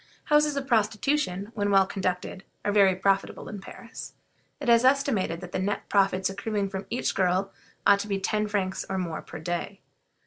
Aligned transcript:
Houses 0.23 0.55
of 0.57 0.65
prostitution, 0.65 1.51
when 1.53 1.69
well 1.69 1.85
conducted, 1.85 2.43
are 2.65 2.71
very 2.71 2.95
profitable 2.95 3.47
in 3.47 3.61
Paris. 3.61 4.15
It 4.59 4.67
is 4.67 4.83
estimated 4.83 5.41
that 5.41 5.51
the 5.51 5.59
net 5.59 5.87
profits 5.89 6.27
accruing 6.27 6.69
from 6.71 6.87
each 6.89 7.13
girl 7.13 7.53
ought 7.85 7.99
to 7.99 8.07
be 8.07 8.19
ten 8.19 8.47
francs 8.47 8.83
or 8.89 8.97
more 8.97 9.21
per 9.21 9.37
day. 9.37 9.79